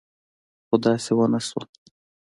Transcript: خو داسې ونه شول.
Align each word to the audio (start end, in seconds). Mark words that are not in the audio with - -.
خو 0.67 0.75
داسې 0.83 1.11
ونه 1.15 1.39
شول. 1.47 1.65